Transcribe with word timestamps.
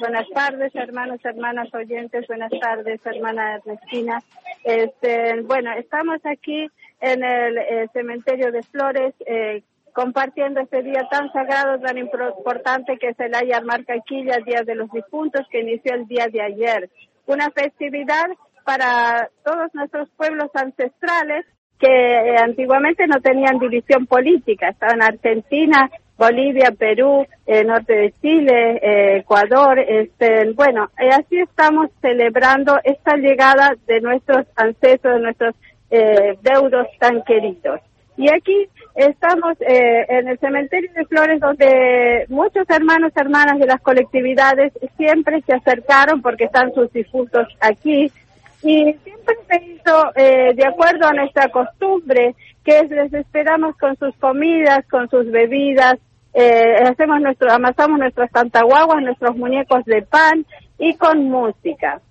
Buenas 0.00 0.28
tardes, 0.34 0.74
hermanos, 0.74 1.20
hermanas 1.22 1.68
oyentes. 1.74 2.26
Buenas 2.28 2.50
tardes, 2.60 3.00
hermana 3.04 3.56
Ernestina. 3.56 4.22
Este, 4.64 5.40
bueno, 5.42 5.72
estamos 5.72 6.18
aquí 6.24 6.66
en 7.00 7.22
el 7.22 7.58
eh, 7.58 7.88
cementerio 7.92 8.50
de 8.52 8.62
Flores 8.62 9.14
eh, 9.26 9.62
compartiendo 9.92 10.60
este 10.60 10.82
día 10.82 11.06
tan 11.10 11.30
sagrado, 11.32 11.78
tan 11.78 11.98
importante 11.98 12.96
que 12.98 13.08
es 13.08 13.20
el 13.20 13.34
Ayar 13.34 13.64
Marcaquilla, 13.64 14.38
Día 14.38 14.62
de 14.64 14.74
los 14.74 14.90
Difuntos, 14.90 15.46
que 15.50 15.60
inició 15.60 15.94
el 15.94 16.06
día 16.06 16.28
de 16.28 16.40
ayer. 16.40 16.90
Una 17.26 17.50
festividad 17.50 18.26
para 18.64 19.28
todos 19.44 19.74
nuestros 19.74 20.08
pueblos 20.16 20.50
ancestrales 20.54 21.44
que 21.78 21.86
eh, 21.86 22.36
antiguamente 22.38 23.06
no 23.06 23.20
tenían 23.20 23.58
división 23.58 24.06
política, 24.06 24.70
estaban 24.70 25.02
Argentina, 25.02 25.90
Bolivia, 26.18 26.72
Perú, 26.72 27.26
eh, 27.46 27.64
norte 27.64 27.92
de 27.92 28.14
Chile, 28.22 28.80
eh, 28.82 29.16
Ecuador, 29.18 29.78
este, 29.78 30.50
bueno, 30.52 30.90
así 30.96 31.38
estamos 31.38 31.90
celebrando 32.00 32.78
esta 32.84 33.16
llegada 33.16 33.74
de 33.86 34.00
nuestros 34.00 34.46
ancestros, 34.56 35.14
de 35.16 35.20
nuestros 35.20 35.54
deudos 36.42 36.88
tan 36.98 37.22
queridos. 37.22 37.80
Y 38.16 38.28
aquí 38.28 38.68
estamos 38.96 39.56
en 39.60 40.26
el 40.26 40.38
cementerio 40.38 40.90
de 40.94 41.04
Flores 41.04 41.38
donde 41.38 42.26
muchos 42.28 42.68
hermanos, 42.68 43.12
hermanas 43.14 43.58
de 43.58 43.66
las 43.66 43.80
colectividades 43.80 44.72
siempre 44.96 45.40
se 45.42 45.52
acercaron 45.54 46.22
porque 46.22 46.44
están 46.44 46.74
sus 46.74 46.92
difuntos 46.92 47.46
aquí, 47.60 48.10
y 48.62 48.96
siempre 49.04 49.36
se 49.48 49.64
hizo 49.64 50.12
eh, 50.16 50.52
de 50.54 50.66
acuerdo 50.66 51.06
a 51.06 51.12
nuestra 51.12 51.48
costumbre, 51.50 52.34
que 52.64 52.80
es 52.80 52.90
les 52.90 53.12
esperamos 53.12 53.76
con 53.76 53.96
sus 53.96 54.14
comidas, 54.16 54.84
con 54.88 55.08
sus 55.08 55.30
bebidas, 55.30 55.98
eh, 56.38 56.82
hacemos 56.84 57.18
nuestro, 57.22 57.50
amasamos 57.50 57.98
nuestras 57.98 58.30
tantaguaguas, 58.30 59.02
nuestros 59.02 59.34
muñecos 59.36 59.82
de 59.86 60.02
pan 60.02 60.44
y 60.78 60.94
con 60.96 61.30
música. 61.30 62.02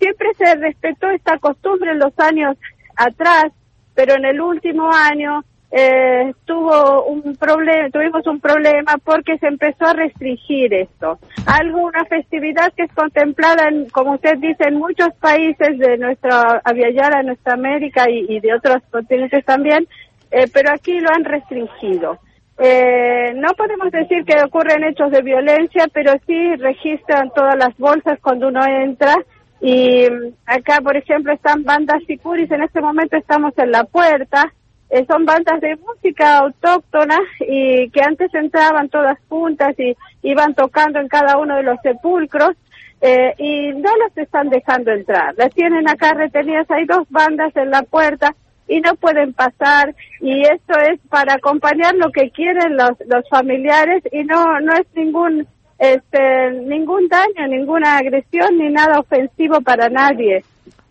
Siempre 0.00 0.34
se 0.34 0.52
respetó 0.56 1.08
esta 1.10 1.38
costumbre 1.38 1.92
en 1.92 2.00
los 2.00 2.12
años 2.18 2.56
atrás, 2.96 3.52
pero 3.94 4.14
en 4.16 4.24
el 4.24 4.40
último 4.40 4.90
año 4.92 5.44
eh, 5.70 6.32
tuvo 6.44 7.04
un 7.04 7.36
problema, 7.36 7.88
tuvimos 7.90 8.26
un 8.26 8.40
problema 8.40 8.96
porque 9.04 9.38
se 9.38 9.46
empezó 9.46 9.86
a 9.86 9.92
restringir 9.92 10.74
esto. 10.74 11.20
Algo, 11.46 11.82
una 11.84 12.04
festividad 12.06 12.72
que 12.76 12.82
es 12.82 12.92
contemplada, 12.92 13.68
en, 13.68 13.88
como 13.90 14.14
usted 14.14 14.38
dice, 14.38 14.64
en 14.64 14.74
muchos 14.74 15.14
países 15.20 15.78
de 15.78 15.98
nuestra 15.98 16.60
Aviala, 16.64 17.22
nuestra 17.22 17.54
América 17.54 18.10
y, 18.10 18.40
de 18.40 18.54
otros 18.54 18.82
continentes 18.90 19.44
también, 19.44 19.86
eh, 20.32 20.46
pero 20.52 20.72
aquí 20.72 20.98
lo 20.98 21.10
han 21.10 21.24
restringido. 21.24 22.18
Eh, 22.60 23.17
no 23.40 23.48
podemos 23.54 23.90
decir 23.90 24.24
que 24.24 24.42
ocurren 24.42 24.84
hechos 24.84 25.10
de 25.10 25.22
violencia, 25.22 25.86
pero 25.92 26.12
sí 26.26 26.56
registran 26.56 27.30
todas 27.34 27.56
las 27.56 27.76
bolsas 27.78 28.18
cuando 28.20 28.48
uno 28.48 28.64
entra. 28.66 29.14
Y 29.60 30.08
mm, 30.08 30.34
acá, 30.46 30.80
por 30.80 30.96
ejemplo, 30.96 31.32
están 31.32 31.64
bandas 31.64 32.02
sicuris, 32.06 32.50
en 32.50 32.62
este 32.62 32.80
momento 32.80 33.16
estamos 33.16 33.52
en 33.58 33.72
la 33.72 33.84
puerta, 33.84 34.52
eh, 34.90 35.04
son 35.06 35.24
bandas 35.24 35.60
de 35.60 35.76
música 35.76 36.38
autóctona 36.38 37.18
y 37.40 37.90
que 37.90 38.00
antes 38.02 38.32
entraban 38.34 38.88
todas 38.88 39.18
juntas 39.28 39.78
y 39.78 39.96
iban 40.22 40.54
tocando 40.54 40.98
en 40.98 41.08
cada 41.08 41.38
uno 41.38 41.56
de 41.56 41.62
los 41.62 41.78
sepulcros 41.82 42.52
eh, 43.00 43.34
y 43.38 43.72
no 43.74 43.90
las 43.96 44.16
están 44.16 44.48
dejando 44.48 44.92
entrar. 44.92 45.34
Las 45.36 45.52
tienen 45.54 45.88
acá 45.88 46.14
retenidas, 46.14 46.70
hay 46.70 46.84
dos 46.86 47.06
bandas 47.10 47.54
en 47.56 47.70
la 47.70 47.82
puerta 47.82 48.34
y 48.68 48.80
no 48.80 48.94
pueden 48.96 49.32
pasar 49.32 49.94
y 50.20 50.42
esto 50.42 50.78
es 50.78 51.00
para 51.08 51.34
acompañar 51.34 51.94
lo 51.94 52.12
que 52.12 52.30
quieren 52.30 52.76
los, 52.76 52.92
los 53.06 53.28
familiares 53.28 54.02
y 54.12 54.24
no, 54.24 54.60
no 54.60 54.74
es 54.74 54.86
ningún 54.94 55.46
este 55.78 56.50
ningún 56.50 57.08
daño, 57.08 57.46
ninguna 57.48 57.98
agresión 57.98 58.58
ni 58.58 58.68
nada 58.70 58.98
ofensivo 58.98 59.60
para 59.60 59.88
nadie. 59.88 60.42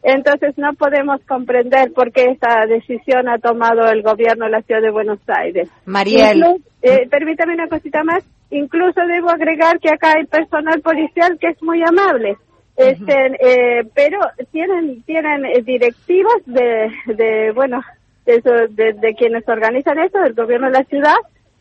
Entonces 0.04 0.58
no 0.58 0.74
podemos 0.74 1.20
comprender 1.28 1.92
por 1.92 2.12
qué 2.14 2.26
esta 2.32 2.66
decisión 2.66 3.28
ha 3.28 3.40
tomado 3.40 3.90
el 3.90 4.04
gobierno 4.04 4.46
de 4.46 4.52
la 4.52 4.62
ciudad 4.62 4.82
de 4.82 4.92
Buenos 4.92 5.20
Aires. 5.28 5.70
Mariel. 5.86 6.44
Eh, 6.82 7.08
permítame 7.10 7.56
una 7.56 7.68
cosita 7.68 8.04
más. 8.04 8.24
Incluso 8.50 9.02
debo 9.06 9.30
agregar 9.30 9.80
que 9.80 9.90
acá 9.90 10.14
hay 10.16 10.26
personal 10.26 10.80
policial 10.82 11.38
que 11.40 11.50
es 11.50 11.62
muy 11.62 11.84
amable. 11.84 12.38
Este, 12.78 13.36
eh, 13.40 13.84
pero 13.96 14.20
tienen 14.52 15.02
tienen 15.02 15.46
eh, 15.46 15.64
directivas 15.64 16.38
de, 16.46 16.92
de 17.08 17.52
bueno 17.52 17.82
de, 18.26 18.94
de, 18.94 19.16
quienes 19.16 19.50
organizan 19.50 19.98
eso 19.98 20.20
del 20.20 20.36
gobierno 20.36 20.68
de 20.68 20.74
la 20.74 20.84
ciudad 20.84 21.16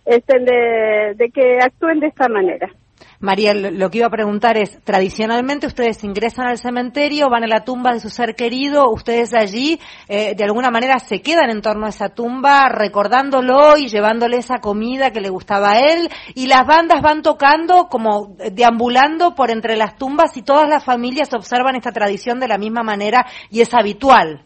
este, 0.04 0.38
de, 0.41 1.15
de 1.16 1.31
que 1.31 1.59
actúen 1.60 2.00
de 2.00 2.09
esta 2.09 2.28
manera. 2.28 2.71
María, 3.20 3.54
lo 3.54 3.90
que 3.90 3.98
iba 3.98 4.06
a 4.06 4.10
preguntar 4.10 4.58
es, 4.58 4.82
tradicionalmente 4.84 5.66
ustedes 5.66 6.04
ingresan 6.04 6.48
al 6.48 6.58
cementerio, 6.58 7.28
van 7.30 7.44
a 7.44 7.46
la 7.46 7.64
tumba 7.64 7.92
de 7.92 8.00
su 8.00 8.10
ser 8.10 8.34
querido, 8.34 8.90
ustedes 8.90 9.34
allí 9.34 9.80
eh, 10.08 10.34
de 10.34 10.44
alguna 10.44 10.70
manera 10.70 10.98
se 10.98 11.22
quedan 11.22 11.50
en 11.50 11.62
torno 11.62 11.86
a 11.86 11.90
esa 11.90 12.10
tumba 12.10 12.68
recordándolo 12.68 13.78
y 13.78 13.88
llevándole 13.88 14.36
esa 14.36 14.58
comida 14.58 15.12
que 15.12 15.20
le 15.20 15.30
gustaba 15.30 15.72
a 15.72 15.80
él 15.80 16.08
y 16.34 16.46
las 16.46 16.66
bandas 16.66 17.00
van 17.00 17.22
tocando 17.22 17.88
como 17.88 18.36
deambulando 18.52 19.34
por 19.34 19.50
entre 19.50 19.76
las 19.76 19.96
tumbas 19.96 20.36
y 20.36 20.42
todas 20.42 20.68
las 20.68 20.84
familias 20.84 21.32
observan 21.32 21.76
esta 21.76 21.92
tradición 21.92 22.38
de 22.38 22.48
la 22.48 22.58
misma 22.58 22.82
manera 22.82 23.26
y 23.50 23.62
es 23.62 23.72
habitual. 23.72 24.42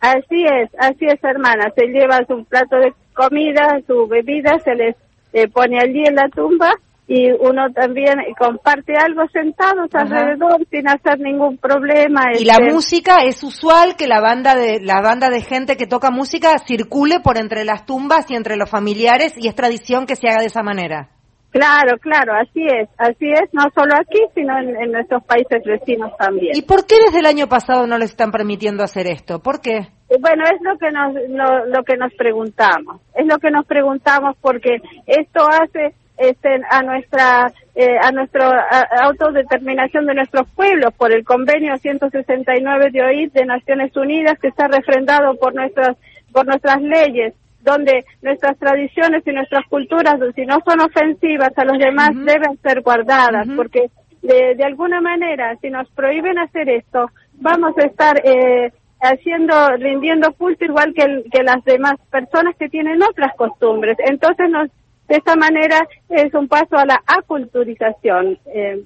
Así 0.00 0.44
es, 0.44 0.68
así 0.78 1.06
es 1.06 1.22
hermana, 1.22 1.72
se 1.76 1.86
lleva 1.86 2.18
su 2.26 2.44
plato 2.44 2.76
de 2.76 2.92
comida, 3.14 3.80
su 3.86 4.06
bebida, 4.08 4.58
se 4.64 4.74
les 4.74 4.96
eh, 5.32 5.48
pone 5.48 5.78
allí 5.78 6.02
en 6.06 6.16
la 6.16 6.28
tumba 6.28 6.72
y 7.06 7.30
uno 7.32 7.70
también 7.74 8.16
comparte 8.38 8.94
algo 8.96 9.22
sentados 9.32 9.90
alrededor 9.92 10.64
sin 10.70 10.88
hacer 10.88 11.18
ningún 11.18 11.58
problema. 11.58 12.30
Y 12.38 12.44
la 12.44 12.54
este 12.54 12.72
música 12.72 13.24
es 13.24 13.42
usual 13.42 13.96
que 13.96 14.06
la 14.06 14.20
banda 14.20 14.54
de 14.54 14.80
la 14.80 15.00
banda 15.02 15.28
de 15.28 15.42
gente 15.42 15.76
que 15.76 15.86
toca 15.86 16.10
música 16.10 16.58
circule 16.58 17.20
por 17.20 17.38
entre 17.38 17.64
las 17.64 17.84
tumbas 17.86 18.30
y 18.30 18.34
entre 18.34 18.56
los 18.56 18.70
familiares 18.70 19.34
y 19.36 19.48
es 19.48 19.54
tradición 19.54 20.06
que 20.06 20.16
se 20.16 20.28
haga 20.28 20.40
de 20.40 20.46
esa 20.46 20.62
manera. 20.62 21.10
Claro, 21.50 21.98
claro, 21.98 22.32
así 22.32 22.64
es, 22.64 22.88
así 22.96 23.30
es, 23.30 23.52
no 23.52 23.64
solo 23.74 23.92
aquí, 23.94 24.18
sino 24.34 24.58
en, 24.58 24.90
nuestros 24.90 25.22
países 25.24 25.62
vecinos 25.62 26.10
también. 26.16 26.56
¿Y 26.56 26.62
por 26.62 26.86
qué 26.86 26.94
desde 27.04 27.18
el 27.18 27.26
año 27.26 27.46
pasado 27.46 27.86
no 27.86 27.98
les 27.98 28.10
están 28.10 28.30
permitiendo 28.30 28.82
hacer 28.82 29.06
esto? 29.06 29.40
¿Por 29.40 29.60
qué? 29.60 29.88
Bueno, 30.18 30.44
es 30.44 30.62
lo 30.62 30.78
que 30.78 30.90
nos 30.90 31.68
lo 31.68 31.84
que 31.84 31.96
nos 31.98 32.14
preguntamos, 32.14 33.02
es 33.14 33.26
lo 33.26 33.36
que 33.36 33.50
nos 33.50 33.66
preguntamos 33.66 34.34
porque 34.40 34.78
esto 35.06 35.46
hace 35.46 35.94
este, 36.22 36.60
a 36.70 36.82
nuestra 36.82 37.52
eh, 37.74 37.96
a 38.00 38.12
nuestra 38.12 38.68
autodeterminación 39.02 40.06
de 40.06 40.14
nuestros 40.14 40.48
pueblos 40.50 40.92
por 40.94 41.12
el 41.12 41.24
convenio 41.24 41.76
169 41.78 42.90
de 42.90 43.02
OIT 43.02 43.32
de 43.32 43.46
Naciones 43.46 43.96
Unidas 43.96 44.38
que 44.38 44.48
está 44.48 44.68
refrendado 44.68 45.34
por 45.36 45.54
nuestras 45.54 45.96
por 46.32 46.46
nuestras 46.46 46.80
leyes 46.82 47.34
donde 47.60 48.04
nuestras 48.22 48.58
tradiciones 48.58 49.22
y 49.26 49.32
nuestras 49.32 49.66
culturas 49.68 50.16
si 50.34 50.44
no 50.46 50.58
son 50.66 50.80
ofensivas 50.80 51.56
a 51.56 51.64
los 51.64 51.78
demás 51.78 52.10
deben 52.14 52.58
ser 52.62 52.82
guardadas 52.82 53.46
porque 53.56 53.90
de, 54.22 54.54
de, 54.54 54.64
alguna 54.64 55.00
manera 55.00 55.56
si 55.60 55.70
nos 55.70 55.90
prohíben 55.90 56.38
hacer 56.38 56.68
esto 56.68 57.10
vamos 57.34 57.76
a 57.78 57.86
estar 57.86 58.20
eh, 58.24 58.70
haciendo 59.02 59.54
rindiendo 59.76 60.32
culto 60.34 60.64
igual 60.64 60.94
que, 60.94 61.24
que 61.30 61.42
las 61.42 61.64
demás 61.64 61.94
personas 62.10 62.54
que 62.56 62.68
tienen 62.68 63.02
otras 63.02 63.34
costumbres. 63.36 63.96
Entonces 63.98 64.48
nos 64.48 64.68
de 65.12 65.18
esta 65.18 65.36
manera 65.36 65.86
es 66.08 66.32
un 66.32 66.48
paso 66.48 66.74
a 66.78 66.86
la 66.86 67.02
aculturización. 67.06 68.38
Eh, 68.46 68.82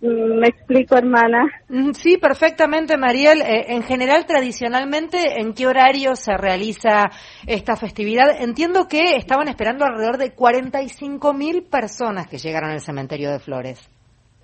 ¿Me 0.00 0.48
explico, 0.48 0.96
hermana? 0.96 1.44
Mm, 1.68 1.92
sí, 1.92 2.16
perfectamente, 2.16 2.96
Mariel. 2.96 3.40
Eh, 3.40 3.66
en 3.68 3.84
general, 3.84 4.26
tradicionalmente, 4.26 5.40
¿en 5.40 5.54
qué 5.54 5.68
horario 5.68 6.16
se 6.16 6.36
realiza 6.36 7.08
esta 7.46 7.76
festividad? 7.76 8.42
Entiendo 8.42 8.88
que 8.88 9.14
estaban 9.14 9.46
esperando 9.46 9.84
alrededor 9.84 10.18
de 10.18 10.34
45 10.34 11.32
mil 11.34 11.62
personas 11.70 12.26
que 12.26 12.38
llegaron 12.38 12.70
al 12.70 12.80
cementerio 12.80 13.30
de 13.30 13.38
Flores. 13.38 13.88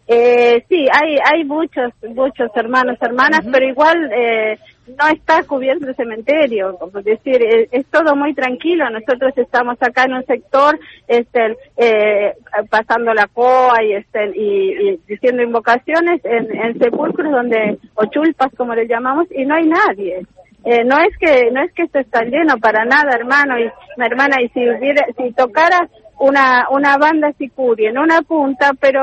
Eh, 0.07 0.65
sí, 0.69 0.87
hay 0.93 1.17
hay 1.23 1.45
muchos 1.45 1.93
muchos 2.15 2.51
hermanos 2.55 2.97
hermanas, 3.01 3.41
pero 3.53 3.69
igual 3.69 4.11
eh, 4.13 4.59
no 4.97 5.09
está 5.09 5.43
cubierto 5.45 5.87
el 5.87 5.97
cementerio, 5.97 6.77
como 6.79 7.03
decir, 7.03 7.43
es, 7.43 7.87
todo 7.87 8.17
muy 8.17 8.35
tranquilo. 8.35 8.89
Nosotros 8.91 9.33
estamos 9.37 9.77
acá 9.81 10.05
en 10.05 10.15
un 10.15 10.25
sector, 10.27 10.79
este, 11.07 11.57
eh, 11.77 12.35
pasando 12.71 13.13
la 13.15 13.27
coa 13.27 13.83
y 13.83 13.93
este 13.93 14.31
y, 14.35 15.01
diciendo 15.07 15.43
invocaciones 15.43 16.25
en, 16.25 16.57
en, 16.57 16.79
sepulcros 16.79 17.33
donde 17.33 17.79
o 17.95 18.05
chulpas 18.07 18.53
como 18.57 18.75
le 18.75 18.87
llamamos 18.87 19.27
y 19.31 19.45
no 19.45 19.55
hay 19.55 19.67
nadie. 19.67 20.27
Eh, 20.65 20.85
no 20.85 20.97
es 20.99 21.17
que 21.19 21.51
no 21.53 21.63
es 21.63 21.73
que 21.73 21.85
esto 21.85 21.99
está 21.99 22.25
lleno 22.25 22.59
para 22.59 22.85
nada, 22.85 23.13
hermano 23.15 23.59
y 23.59 23.65
mi 23.97 24.07
hermana 24.07 24.43
y 24.43 24.49
si 24.49 24.69
hubiera 24.69 25.07
si 25.17 25.33
tocara 25.33 25.89
una, 26.19 26.67
una 26.71 26.97
banda 26.99 27.33
sicuri 27.39 27.87
en 27.87 27.99
una 27.99 28.23
punta, 28.23 28.73
pero 28.81 29.01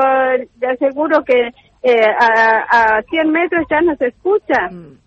te 0.60 0.66
aseguro 0.66 1.24
que 1.24 1.50
eh, 1.82 2.06
a, 2.18 2.96
a 2.98 3.02
100 3.02 3.30
metros 3.30 3.66
ya 3.70 3.80
no 3.80 3.96
se 3.96 4.08
escucha. 4.08 4.68
Mm, 4.70 4.98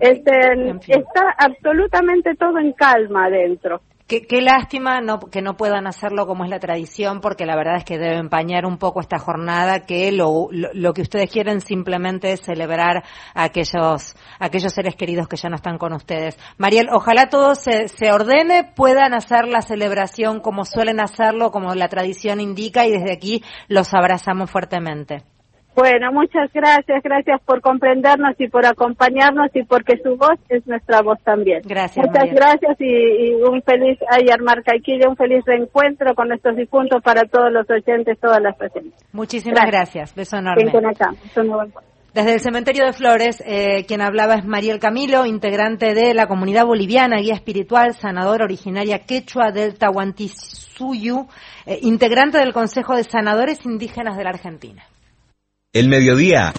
este, 0.00 0.70
está 0.88 1.34
absolutamente 1.38 2.34
todo 2.36 2.58
en 2.58 2.72
calma 2.72 3.26
adentro. 3.26 3.80
Qué, 4.06 4.26
qué 4.26 4.42
lástima 4.42 5.00
no, 5.00 5.18
que 5.18 5.40
no 5.40 5.56
puedan 5.56 5.86
hacerlo 5.86 6.26
como 6.26 6.44
es 6.44 6.50
la 6.50 6.58
tradición, 6.58 7.22
porque 7.22 7.46
la 7.46 7.56
verdad 7.56 7.76
es 7.76 7.84
que 7.84 7.96
debe 7.96 8.18
empañar 8.18 8.66
un 8.66 8.76
poco 8.76 9.00
esta 9.00 9.18
jornada, 9.18 9.86
que 9.86 10.12
lo, 10.12 10.48
lo, 10.50 10.68
lo 10.74 10.92
que 10.92 11.00
ustedes 11.00 11.30
quieren 11.30 11.62
simplemente 11.62 12.32
es 12.32 12.42
celebrar 12.42 13.02
a 13.34 13.44
aquellos, 13.44 14.14
a 14.38 14.44
aquellos 14.44 14.74
seres 14.74 14.94
queridos 14.94 15.26
que 15.26 15.38
ya 15.38 15.48
no 15.48 15.56
están 15.56 15.78
con 15.78 15.94
ustedes. 15.94 16.38
Mariel, 16.58 16.88
ojalá 16.92 17.30
todo 17.30 17.54
se, 17.54 17.88
se 17.88 18.12
ordene, 18.12 18.70
puedan 18.76 19.14
hacer 19.14 19.48
la 19.48 19.62
celebración 19.62 20.40
como 20.40 20.66
suelen 20.66 21.00
hacerlo, 21.00 21.50
como 21.50 21.74
la 21.74 21.88
tradición 21.88 22.40
indica, 22.42 22.86
y 22.86 22.92
desde 22.92 23.10
aquí 23.10 23.42
los 23.68 23.94
abrazamos 23.94 24.50
fuertemente. 24.50 25.22
Bueno, 25.74 26.12
muchas 26.12 26.52
gracias, 26.52 27.02
gracias 27.02 27.40
por 27.42 27.60
comprendernos 27.60 28.34
y 28.38 28.48
por 28.48 28.64
acompañarnos 28.64 29.48
y 29.54 29.64
porque 29.64 29.98
su 30.02 30.16
voz 30.16 30.38
es 30.48 30.64
nuestra 30.66 31.02
voz 31.02 31.18
también. 31.24 31.62
Gracias. 31.64 32.06
Muchas 32.06 32.26
María. 32.26 32.34
gracias 32.34 32.80
y, 32.80 32.84
y, 32.84 33.34
un 33.34 33.60
feliz 33.62 33.98
Ayar 34.08 34.40
Marcaiquilla, 34.40 35.08
un 35.08 35.16
feliz 35.16 35.44
reencuentro 35.44 36.14
con 36.14 36.28
nuestros 36.28 36.56
difuntos 36.56 37.02
para 37.02 37.22
todos 37.24 37.50
los 37.50 37.68
oyentes, 37.68 38.18
todas 38.20 38.40
las 38.40 38.56
presentes. 38.56 38.94
Muchísimas 39.12 39.66
gracias. 39.66 40.14
gracias. 40.14 40.14
Beso 40.14 40.36
enorme. 40.36 41.72
Desde 42.14 42.34
el 42.34 42.40
cementerio 42.40 42.86
de 42.86 42.92
Flores, 42.92 43.42
eh, 43.44 43.84
quien 43.86 44.00
hablaba 44.00 44.34
es 44.36 44.44
Mariel 44.44 44.78
Camilo, 44.78 45.26
integrante 45.26 45.94
de 45.94 46.14
la 46.14 46.28
comunidad 46.28 46.64
boliviana, 46.64 47.18
guía 47.18 47.34
espiritual, 47.34 47.92
sanadora 47.94 48.44
originaria 48.44 49.00
quechua 49.00 49.50
del 49.50 49.76
Tahuantinsuyu, 49.76 51.26
eh, 51.66 51.80
integrante 51.82 52.38
del 52.38 52.52
Consejo 52.52 52.94
de 52.94 53.02
Sanadores 53.02 53.66
Indígenas 53.66 54.16
de 54.16 54.22
la 54.22 54.30
Argentina. 54.30 54.84
El 55.74 55.88
mediodía 55.88 56.52